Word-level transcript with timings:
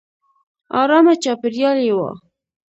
ارامه 0.81 1.13
چاپېریال 1.23 1.77
یې 1.87 1.93
و. 1.97 1.99